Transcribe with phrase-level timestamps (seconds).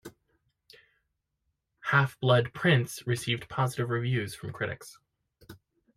[1.81, 4.97] "Half-Blood Prince" received positive reviews from critics.